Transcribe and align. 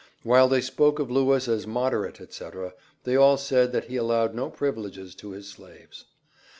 While 0.23 0.47
they 0.47 0.61
spoke 0.61 0.97
of 0.97 1.11
Lewis 1.11 1.47
as 1.47 1.67
"moderate," 1.67 2.19
etc., 2.19 2.73
they 3.03 3.15
all 3.15 3.37
said 3.37 3.71
that 3.73 3.83
he 3.85 3.97
allowed 3.97 4.33
no 4.33 4.49
privileges 4.49 5.13
to 5.13 5.29
his 5.29 5.47
slaves. 5.47 6.05